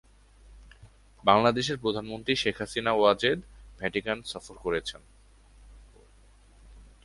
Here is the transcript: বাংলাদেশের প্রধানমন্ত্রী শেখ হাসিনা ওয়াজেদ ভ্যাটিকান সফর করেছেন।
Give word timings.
বাংলাদেশের 1.23 1.77
প্রধানমন্ত্রী 1.77 2.33
শেখ 2.35 2.57
হাসিনা 2.59 2.91
ওয়াজেদ 2.93 3.39
ভ্যাটিকান 3.79 4.17
সফর 4.23 4.55
করেছেন। 4.57 5.01